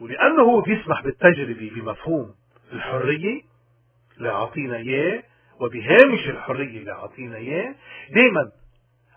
[0.00, 2.34] ولأنه هو بيسمح بالتجربة بمفهوم
[2.72, 3.42] الحرية
[4.18, 5.22] اللي أعطينا إياه
[5.60, 7.74] وبهامش الحرية اللي أعطينا إياه
[8.10, 8.52] دايما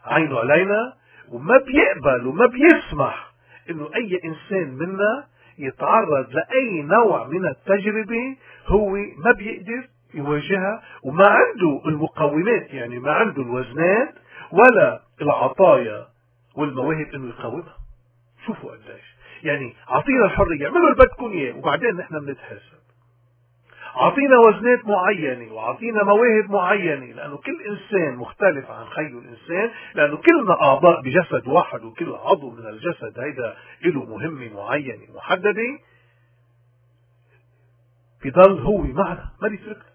[0.05, 0.93] عينه علينا
[1.31, 3.31] وما بيقبل وما بيسمح
[3.69, 5.27] إنه أي إنسان منا
[5.59, 8.37] يتعرض لأي نوع من التجربة
[8.67, 14.13] هو ما بيقدر يواجهها وما عنده المقومات يعني ما عنده الوزنات
[14.51, 16.07] ولا العطايا
[16.55, 17.77] والمواهب إنه يقاومها.
[18.45, 19.15] شوفوا قديش.
[19.43, 22.76] يعني أعطينا الحرية اعملوا اللي بدكم إياه وبعدين نحن بنتحاسب.
[24.01, 30.61] أعطينا وزنات معينة وأعطينا مواهب معينة لأنه كل إنسان مختلف عن خيه الإنسان لأنه كلنا
[30.61, 33.55] أعضاء بجسد واحد وكل عضو من الجسد هيدا
[33.85, 35.79] له مهمه معينه محدده
[38.25, 39.91] بضل هو معنا ما بيتركنا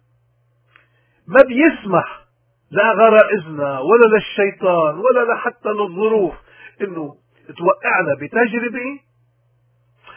[1.27, 2.23] ما بيسمح
[2.71, 6.35] لا غرائزنا ولا للشيطان ولا لحتى للظروف
[6.81, 7.17] إنه
[7.59, 9.01] توقعنا بتجربة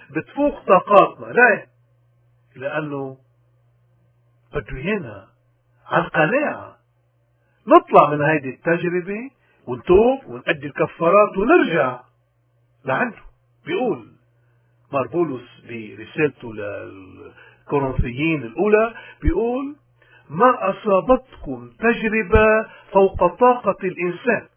[0.09, 1.67] بتفوق طاقاتنا لا
[2.55, 3.17] لأنه
[4.55, 5.25] بده
[5.87, 6.75] عن قناعة
[7.67, 9.29] نطلع من هذه التجربة
[9.67, 11.99] ونتوب ونأدي الكفارات ونرجع
[12.85, 13.17] لعنده.
[13.65, 14.07] بيقول
[14.93, 19.75] مار بولس برسالته للكورنثيين الأولى بيقول
[20.29, 22.45] ما أصابتكم تجربة
[22.91, 24.47] فوق طاقة الإنسان؟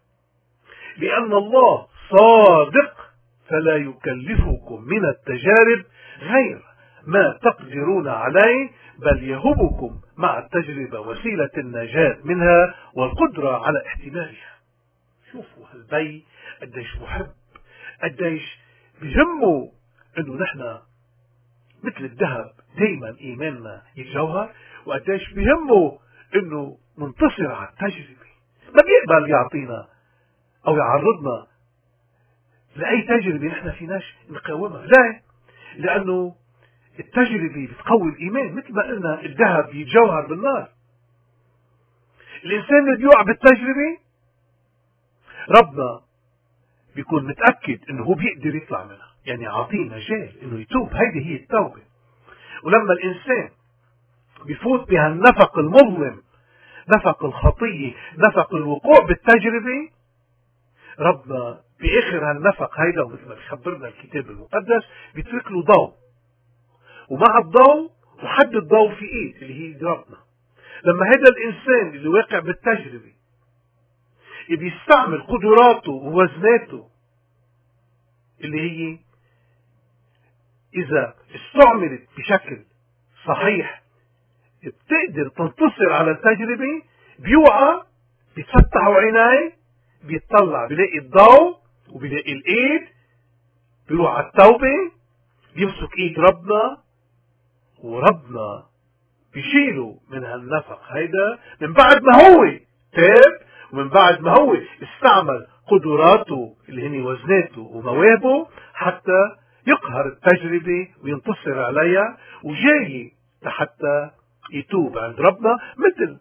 [0.97, 2.93] لأن الله صادق
[3.49, 5.83] فلا يكلفكم من التجارب
[6.21, 6.61] غير
[7.09, 8.69] ما تقدرون عليه
[8.99, 14.59] بل يهبكم مع التجربة وسيلة النجاة منها والقدرة على احتمالها.
[15.31, 16.25] شوفوا هالبي
[16.61, 17.27] قديش محب
[18.03, 18.59] قديش
[19.01, 19.71] بهمه
[20.17, 20.77] إنه نحن
[21.83, 24.51] مثل الذهب دايما إيماننا يتجوهر
[24.85, 25.99] وقديش بهمه
[26.35, 28.29] إنه ننتصر على التجربة.
[28.75, 29.87] ما بيقبل يعطينا
[30.67, 31.47] أو يعرضنا
[32.75, 34.85] لأي تجربة نحن فيناش نقاومها.
[34.85, 35.21] لا
[35.77, 36.35] لأنه
[36.99, 40.69] التجربة بتقوي الإيمان مثل ما قلنا الذهب يتجوهر بالنار.
[42.45, 43.97] الإنسان اللي بيوقع بالتجربة
[45.49, 46.01] ربنا
[46.95, 49.09] بيكون متأكد إنه هو بيقدر يطلع منها.
[49.25, 50.93] يعني عاطيه مجال إنه يتوب.
[50.93, 51.81] هيدي هي التوبة.
[52.63, 53.49] ولما الإنسان
[54.45, 56.21] بفوت بهالنفق المظلم
[56.89, 59.89] نفق الخطية نفق الوقوع بالتجربة
[60.99, 64.83] ربنا بآخر هالنفق هيدا ومثل ما بيخبرنا الكتاب المقدس
[65.15, 65.93] بيترك له ضوء.
[67.09, 67.91] ومع الضوء
[68.23, 70.17] وحد الضوء في إيد اللي هي ربنا.
[70.83, 73.13] لما هذا الإنسان اللي واقع بالتجربة
[74.49, 76.89] بيستعمل قدراته ووزناته
[78.43, 78.99] اللي هي
[80.75, 82.63] إذا استعملت بشكل
[83.25, 83.83] صحيح
[84.63, 86.81] بتقدر تنتصر على التجربة
[87.19, 87.83] بيوعى
[88.35, 89.53] بيتفتحوا عينيه
[90.03, 91.57] بيطلع بيلاقي الضوء
[91.89, 92.87] وبيلاقي الإيد
[93.89, 94.91] بيروح على التوبة
[95.55, 96.77] بيمسك إيد ربنا
[97.83, 98.63] وربنا
[99.33, 100.79] بيشيله من هالنفق.
[100.89, 102.45] هيدا من بعد ما هو
[102.93, 103.39] تاب
[103.73, 109.21] ومن بعد ما هو استعمل قدراته اللي هن وزناته ومواهبه حتى
[109.67, 113.13] يقهر التجربة وينتصر عليها وجاي
[113.43, 114.09] لحتى
[114.53, 116.17] يتوب عند ربنا مثل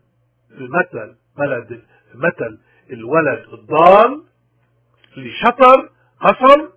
[0.51, 1.83] المثل ملد
[2.14, 2.59] مثل
[2.90, 4.23] الولد الضال
[5.16, 5.88] اللي شطر
[6.21, 6.68] قسم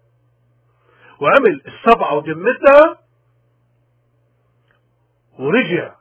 [1.22, 2.98] وعمل السبعة وذمتها
[5.39, 5.96] ورجع.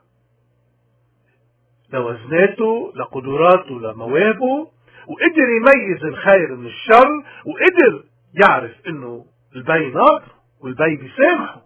[1.93, 4.71] لوزناته لقدراته لمواهبه
[5.07, 11.61] وقدر يميز الخير من الشر وقدر يعرف إنه البي ناطر والبي بيسامحه.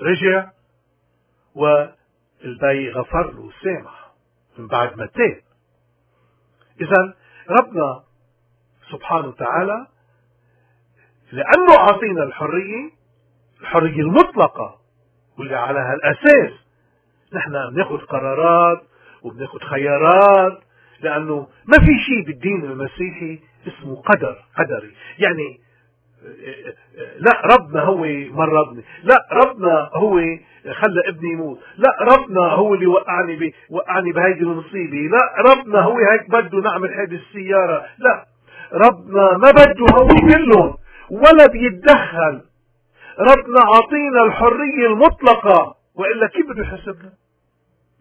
[0.00, 0.50] رجع
[1.54, 4.10] والبي غفر له وسامح
[4.58, 5.40] من بعد ما تاب.
[6.80, 7.14] إذا
[7.50, 8.02] ربنا
[8.90, 9.86] سبحانه وتعالى
[11.32, 12.90] لأنه أعطينا الحرية
[13.60, 14.78] الحرية المطلقة
[15.38, 16.65] واللي على هالاساس
[17.34, 18.82] نحن بناخذ قرارات
[19.22, 20.58] وبناخذ خيارات
[21.00, 24.92] لأنه ما في شيء بالدين المسيحي اسمه قدر قدري.
[25.18, 25.60] يعني
[27.18, 28.84] لا ربنا هو مرضني.
[29.02, 30.20] لا ربنا هو
[30.72, 31.58] خلى ابني يموت.
[31.76, 34.96] لا ربنا هو اللي وقعني بي وقعني بهيدي المصيبة.
[34.96, 37.84] لا ربنا هو هيك بده نعمل هيدي السيارة.
[37.98, 38.26] لا
[38.72, 40.74] ربنا ما بده هو كلهم
[41.10, 42.42] ولا بيتدخل.
[43.18, 45.75] ربنا عطينا الحرية المطلقة.
[45.96, 47.12] وإلا كيف بده يحسبنا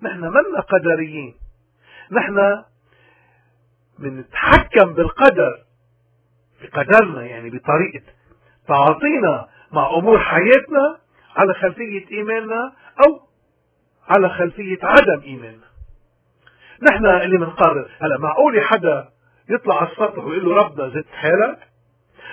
[0.01, 1.35] نحن منا قدريين.
[2.11, 2.63] نحن
[3.99, 5.63] بنتحكم بالقدر
[6.61, 8.03] بقدرنا يعني بطريقة
[8.67, 10.97] تعاطينا مع أمور حياتنا
[11.35, 12.73] على خلفية إيماننا
[13.05, 13.19] أو
[14.07, 15.65] على خلفية عدم إيماننا.
[16.81, 19.09] نحن اللي بنقرر هلا معقول حدا
[19.49, 21.59] يطلع على السطح ويقول له ربنا زدت حالك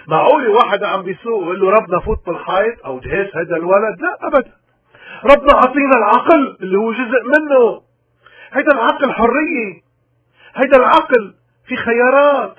[0.09, 4.53] معقول واحد عم بيسوق ويقول له ربنا فوت بالحيط أو جهاز هذا الولد؟ لا ابدا.
[5.25, 7.83] ربنا عطينا العقل اللي هو جزء منه.
[8.53, 9.81] هيدا العقل حرية.
[10.55, 11.35] هيدا العقل
[11.67, 12.55] في خيارات.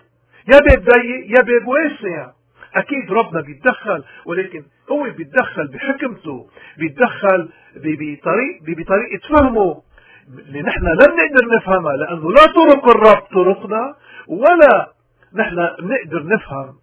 [0.48, 2.32] يا باب ضيق يا باب واسع.
[2.76, 6.48] أكيد ربنا بيتدخل ولكن هو بيتدخل بحكمته
[6.78, 9.82] بيتدخل بطريق بطريقة فهمه.
[10.28, 13.96] اللي نحن لن نقدر نفهمها لأنه لا طرق الرب طرقنا
[14.28, 14.92] ولا
[15.36, 16.76] نحن نقدر نفهم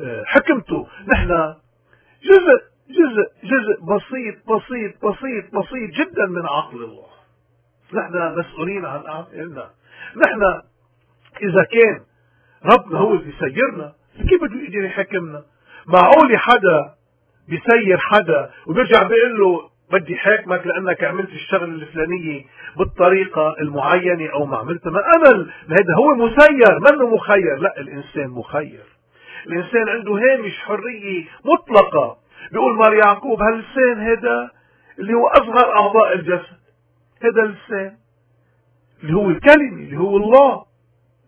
[0.00, 0.86] آه، حكمته.
[1.06, 1.54] نحن
[2.24, 7.06] جزء جزء جزء بسيط بسيط بسيط بسيط جدا من عقل الله.
[7.92, 9.70] نحن مسؤولين عن أعمالنا
[10.16, 10.42] نحن
[11.42, 12.00] إذا كان
[12.64, 13.92] ربنا هو اللي بيسيرنا
[14.28, 15.42] كيف بده يقدر يحكمنا؟
[15.86, 16.94] معقول حدا
[17.48, 22.44] بيسير حدا وبيرجع بيقول له بدي حاكمك لأنك عملت الشغلة الفلانية
[22.76, 24.90] بالطريقة المعينة أو ما عملتها.
[24.90, 26.78] ما أنا هذا هو مسير.
[26.80, 28.84] منه مخير؟ لا الإنسان مخير.
[29.46, 32.16] الإنسان عنده هامش حرية مطلقة.
[32.52, 34.50] بيقول مار يعقوب هاللسان هذا
[34.98, 36.60] اللي هو أصغر أعضاء الجسد
[37.22, 37.96] هذا اللسان
[39.02, 40.64] اللي هو الكلمة اللي هو الله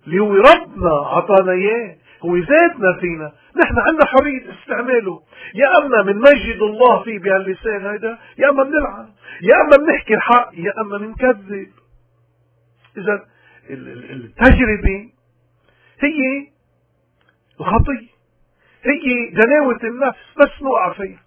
[0.07, 3.33] اللي هو ربنا عطانا إياه هو ذاتنا فينا.
[3.57, 5.23] نحن عندنا حرية استعماله.
[5.55, 9.09] يا أما من مجد الله فيه بهاللسان هيدا يا أما بنلعن.
[9.43, 11.71] يا أما بنحكي الحق يا أما بنكذب.
[12.97, 13.25] إذا
[13.71, 15.11] التجربة
[16.01, 16.47] هي
[17.61, 18.16] الخطية.
[18.87, 21.23] هي جناوة النفس بس نوقع فيها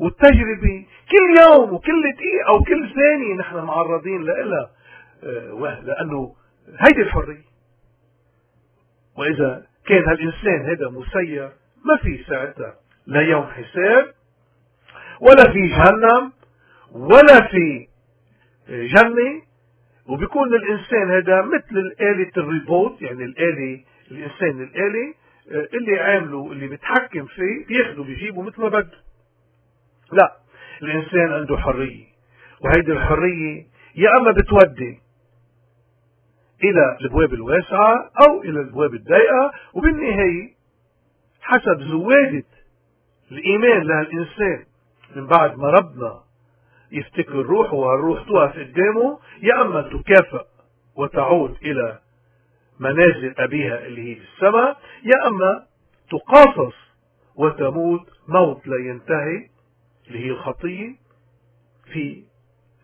[0.00, 4.70] والتجربة كل يوم وكل دقيقة وكل ثانية نحن معرضين لها
[5.24, 6.34] آه، لأنه
[6.78, 7.44] هيدي الحرية.
[9.18, 11.50] وإذا كان هالإنسان هذا مسير
[11.84, 12.74] ما في ساعتها
[13.06, 14.14] لا يوم حساب
[15.20, 16.32] ولا في جهنم
[16.92, 17.88] ولا في
[18.68, 19.42] جنة.
[20.06, 25.14] وبيكون الإنسان هذا مثل الآلة الريبوت يعني الآلة الإنسان الآلة
[25.50, 28.98] اللي عامله اللي بيتحكم فيه بياخده بيجيبه مثل ما بده.
[30.12, 30.36] لا
[30.82, 32.04] الإنسان عنده حرية
[32.60, 35.00] وهيدي الحرية يا أما بتودي
[36.64, 40.54] إلى الأبواب الواسعة أو إلى الأبواب الضيقة وبالنهاية
[41.40, 42.44] حسب زوادة
[43.32, 44.64] الإيمان لهالإنسان
[45.16, 46.22] من بعد ما ربنا
[46.92, 50.44] يفتكر روحه وهالروح توقف قدامه يا أما تكافئ
[50.96, 51.98] وتعود إلى
[52.80, 55.66] منازل أبيها اللي هي في السماء يا أما
[56.10, 56.74] تقاصص
[57.36, 59.48] وتموت موت لا ينتهي
[60.08, 60.94] اللي هي الخطية
[61.92, 62.24] في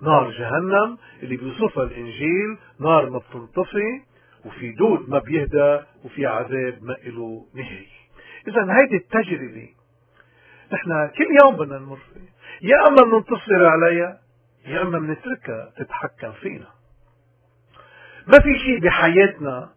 [0.02, 4.00] نار جهنم اللي بيوصفها الإنجيل نار ما بتنطفي
[4.44, 7.86] وفي دود ما بيهدى وفي عذاب ما له نهاية
[8.48, 9.68] إذا هيدي التجربة
[10.72, 12.22] نحن كل يوم بدنا نمر فيها؟
[12.62, 14.20] يا أما بننتصر عليها
[14.66, 16.66] يا أما بنتركها تتحكم فينا.
[18.26, 19.70] ما في شيء بحياتنا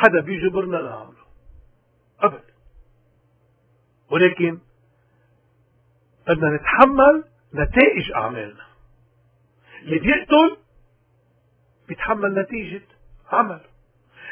[0.00, 1.26] حدا بيجبرنا نعمله
[2.20, 2.54] أبدا
[4.10, 4.58] ولكن
[6.28, 8.64] بدنا نتحمل نتائج أعمالنا.
[9.82, 10.56] اللي بيقتل
[11.88, 12.82] بيتحمل نتيجة
[13.32, 13.60] عمله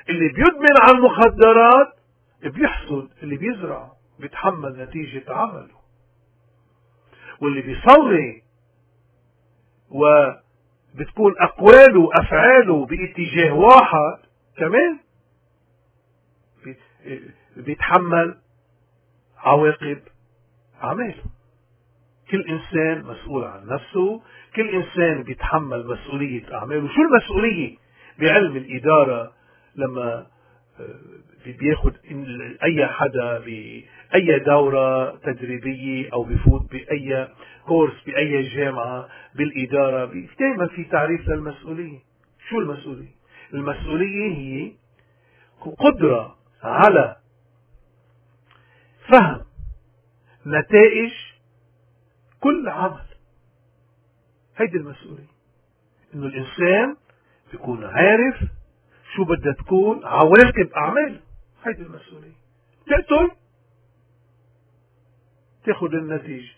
[0.09, 1.95] اللي بيدمن على المخدرات
[2.43, 3.11] بيحصد.
[3.23, 5.79] اللي بيزرع بيتحمل نتيجة عمله.
[7.41, 8.43] واللي بيصلي
[9.91, 14.19] وبتكون أقواله وأفعاله باتجاه واحد
[14.57, 14.99] كمان
[17.57, 18.39] بيتحمل
[19.39, 19.99] عواقب
[20.83, 21.25] أعماله
[22.31, 24.23] كل إنسان مسؤول عن نفسه
[24.57, 26.89] كل إنسان بيتحمل مسؤولية أعماله.
[26.89, 27.77] شو المسؤولية؟
[28.19, 29.33] بعلم الإدارة.
[29.77, 30.27] لما
[30.81, 31.01] آه،
[31.47, 31.93] بياخد
[32.63, 37.29] أي حدا بأي دورة تدريبية أو بفوت بأي
[37.67, 40.05] كورس بأي جامعة بالإدارة
[40.41, 41.99] دائما في تعريف للمسؤولية.
[42.49, 43.19] شو المسؤولية؟
[43.55, 44.73] المسؤولية هي
[45.79, 47.17] قدرة على
[49.09, 49.45] فهم
[50.47, 51.13] نتائج
[52.41, 53.05] كل عمل.
[54.57, 55.29] هيدي المسؤولية.
[56.15, 56.97] إنه الإنسان
[57.53, 58.43] بيكون عارف
[59.15, 61.21] شو بدها تكون عواقب أعماله.
[61.65, 62.37] هيدي المسؤولية.
[62.87, 63.31] تقتل
[65.65, 66.53] تاخذ النتيجة.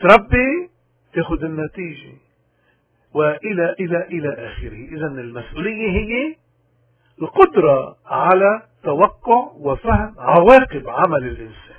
[0.00, 0.70] تربي
[1.12, 2.14] تاخذ النتيجة.
[3.14, 4.88] وإلى إلى إلى آخره.
[4.96, 6.36] إذا المسؤولية هي
[7.22, 11.78] القدرة على توقع وفهم عواقب عمل الإنسان.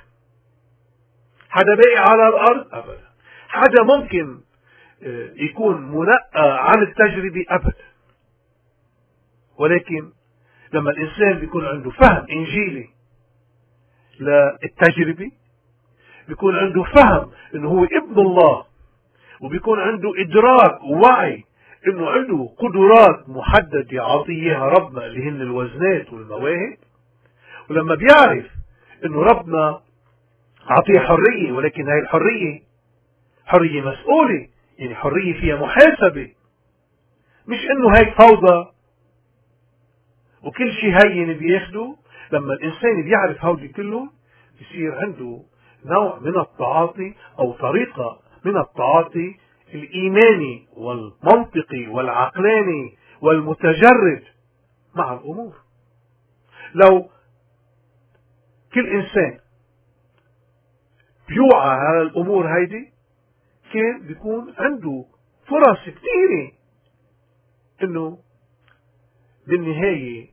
[1.48, 3.08] حدا باقي على الأرض؟ أبدا.
[3.48, 4.40] حدا ممكن
[5.02, 7.84] آه، يكون منقى عن التجربة؟ أبدا.
[9.58, 10.12] ولكن
[10.72, 12.88] لما الإنسان بيكون عنده فهم إنجيلي
[14.20, 15.30] للتجربة
[16.28, 18.64] بيكون عنده فهم إنه هو ابن الله
[19.40, 21.44] وبيكون عنده إدراك ووعي
[21.88, 26.76] إنه عنده قدرات محددة يعطيها ربنا اللي هن الوزنات والمواهب.
[27.70, 28.46] ولما بيعرف
[29.04, 29.80] إنه ربنا
[30.70, 32.60] اعطيه حرية ولكن هاي الحرية
[33.46, 36.30] حرية مسؤولة يعني حرية فيها محاسبة.
[37.48, 38.66] مش إنه هيك فوضى.
[40.42, 41.96] وكل شيء هين بياخده
[42.32, 44.08] لما الإنسان بيعرف هودي كله
[44.60, 45.42] بصير عنده
[45.84, 49.36] نوع من التعاطي أو طريقة من التعاطي
[49.74, 54.24] الإيماني والمنطقي والعقلاني والمتجرد
[54.94, 55.54] مع الأمور.
[56.74, 57.10] لو
[58.74, 59.40] كل إنسان
[61.28, 62.92] بيوعى على الأمور هيدي
[63.72, 65.04] كان بيكون عنده
[65.46, 66.52] فرص كثيرة
[67.82, 68.18] إنه
[69.46, 70.30] بالنهاية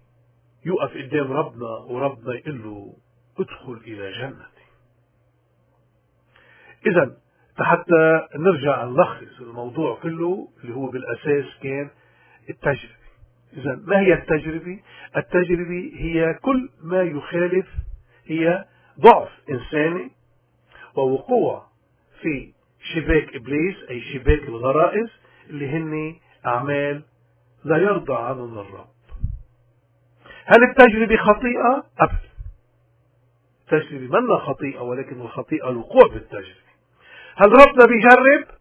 [0.65, 2.93] يوقف قدام ربنا وربنا يقول له
[3.39, 4.67] ادخل إلى جنتي.
[6.85, 7.17] اذا
[7.63, 11.89] حتى نرجع نلخص الموضوع كله اللي هو بالأساس كان
[12.49, 12.97] التجربة.
[13.53, 14.79] إذا ما هي التجربة؟
[15.17, 17.67] التجربة هي كل ما يخالف
[18.25, 18.65] هي
[18.99, 20.11] ضعف إنساني
[20.95, 21.67] ووقوع
[22.21, 22.53] في
[22.93, 25.09] شباك إبليس أي شباك الغرائز
[25.49, 27.03] اللي هن أعمال
[27.65, 28.87] لا يرضى عنهم الرب.
[30.45, 32.27] هل التجربة خطيئة؟ أبدا.
[33.61, 36.66] التجربة منا خطيئة ولكن الخطيئة الوقوع بالتجربة.
[37.37, 38.57] هل ربنا بيجرب؟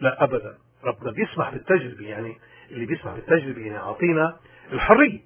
[0.00, 0.58] لا أبدا.
[0.84, 2.38] ربنا بيسمح بالتجربة يعني
[2.70, 4.36] اللي بيسمح بالتجربة يعني أعطينا
[4.72, 5.20] الحرية.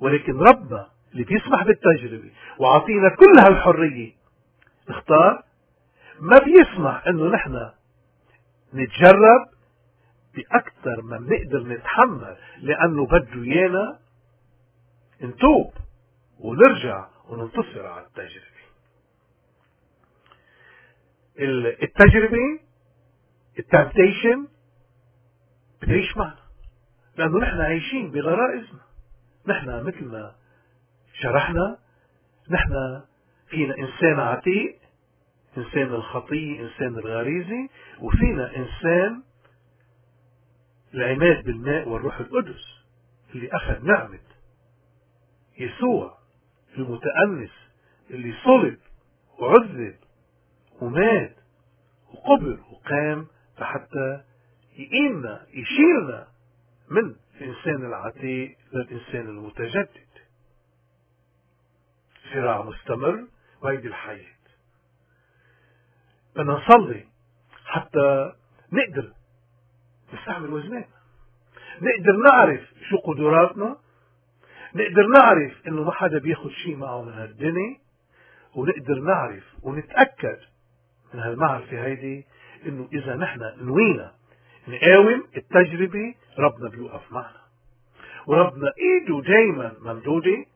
[0.00, 4.12] ولكن ربنا اللي بيسمح بالتجربة وعطينا كل هالحرية
[4.88, 5.42] نختار.
[6.20, 7.70] ما بيسمح إنه نحن
[8.74, 9.46] نتجرب
[10.34, 13.98] بأكثر ما بنقدر نتحمل لأنه بده إيانا
[15.22, 15.72] نتوب
[16.40, 18.49] ونرجع وننتصر على التجربة.
[21.38, 22.60] التجربة
[23.58, 24.48] التمتيشن
[25.82, 26.36] بتعيش معنا
[27.16, 28.80] لأنه نحن عايشين بغرائزنا
[29.46, 30.34] نحن مثل ما
[31.12, 31.78] شرحنا
[32.50, 33.00] نحن
[33.48, 34.78] فينا إنسان عتيق
[35.58, 37.68] إنسان الخطية إنسان الغريزي
[38.00, 39.22] وفينا إنسان
[40.94, 42.64] العماد بالماء والروح القدس
[43.34, 44.18] اللي أخذ نعمة
[45.58, 46.18] يسوع
[46.78, 47.50] المتأنس
[48.10, 48.78] اللي صلب
[49.38, 49.94] وعذب
[50.80, 51.36] ومات.
[52.14, 53.26] وقبر وقام
[53.56, 54.22] فحتى
[54.76, 56.28] يقيمنا يشيلنا
[56.90, 60.10] من الإنسان العتيق للإنسان المتجدد.
[62.32, 63.26] صراع مستمر
[63.62, 64.40] وهيدي الحياة.
[66.36, 67.04] بدنا نصلي
[67.64, 68.32] حتى
[68.72, 69.12] نقدر
[70.14, 71.00] نستعمل وزناتنا.
[71.80, 73.76] نقدر نعرف شو قدراتنا.
[74.74, 77.78] نقدر نعرف إنه ما حدا بياخد شيء معه من هالدنيا.
[78.54, 80.38] ونقدر نعرف ونتأكد
[81.14, 82.26] من هالمعرفة هيدي
[82.66, 84.12] إنه إذا نحن نوينا
[84.68, 87.40] نقاوم التجربة ربنا بيوقف معنا.
[88.26, 90.46] وربنا إيده دايما ممدودة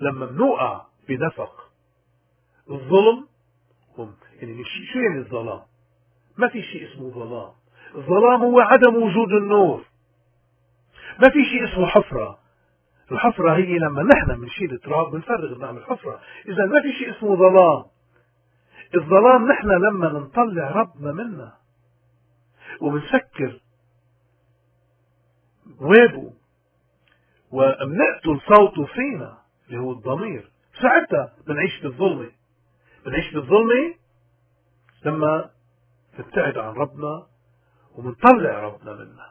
[0.00, 1.70] لما بنوقع بنفق.
[2.70, 3.26] الظلم
[4.40, 5.60] يعني شو يعني الظلام؟
[6.38, 7.52] ما في شيء اسمه ظلام.
[7.94, 9.84] الظلام هو عدم وجود النور.
[11.20, 12.38] ما في شيء اسمه حفرة.
[13.12, 16.20] الحفرة هي لما نحن بنشيل التراب بنفرغ بنعمل حفرة.
[16.48, 17.84] إذا ما في شيء اسمه ظلام.
[18.94, 21.52] الظلام نحن لما نطلع ربنا منا
[22.80, 23.60] وبنسكر
[25.66, 26.32] بوابه
[27.50, 30.50] وبنقتل صوته فينا اللي هو الضمير.
[30.82, 32.30] ساعتها بنعيش بالظلمة
[33.06, 33.94] بنعيش بالظلمة
[35.04, 35.50] لما
[36.18, 37.26] نبتعد عن ربنا
[37.94, 39.26] ومنطلع ربنا منا.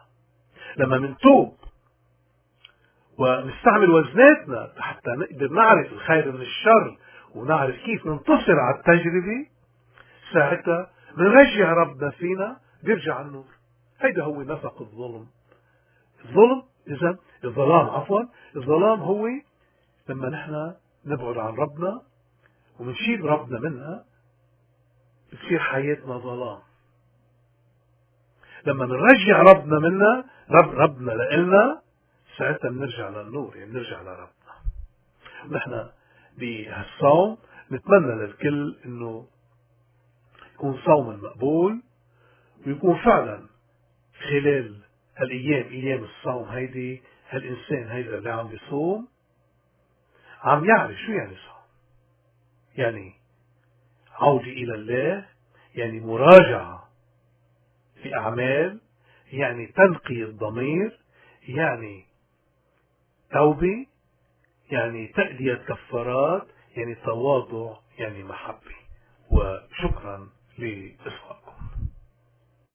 [0.76, 1.56] لما منتوب
[3.18, 6.98] ونستعمل وزناتنا حتى نقدر نعرف الخير من الشر
[7.34, 9.46] ونعرف كيف ننتصر على التجربة
[10.32, 13.46] ساعتها بنرجع ربنا فينا بيرجع النور.
[14.00, 15.26] هيدا هو نفق الظلم.
[16.24, 18.22] الظلم إذا الظلام عفوا
[18.56, 19.28] الظلام هو
[20.08, 20.74] لما نحن
[21.06, 22.02] نبعد عن ربنا
[22.80, 24.04] ومنشيل ربنا منها
[25.32, 26.58] بتصير حياتنا ظلام.
[28.66, 31.82] لما نرجع ربنا منا رب ربنا لإلنا
[32.38, 34.32] ساعتها بنرجع للنور يعني بنرجع لربنا.
[35.50, 35.88] ونحن
[36.38, 37.38] بهالصوم
[37.72, 39.26] نتمنى للكل إنه
[40.62, 41.82] يكون صوم مقبول
[42.66, 43.48] ويكون فعلا
[44.30, 44.80] خلال
[45.16, 49.08] هالايام أيام الصوم هيدي هالإنسان هيدا اللي عم بيصوم
[50.42, 51.62] عم يعرف شو يعني صوم.
[52.76, 53.14] يعني
[54.12, 55.26] عودة إلى الله
[55.74, 56.88] يعني مراجعة
[58.02, 58.80] في أعمال
[59.32, 61.00] يعني تنقي الضمير
[61.48, 62.04] يعني
[63.32, 63.86] توبة
[64.70, 66.46] يعني تأدية كفارات
[66.76, 68.74] يعني تواضع يعني محبة.
[69.30, 70.41] وشكرا.
[70.58, 70.92] the.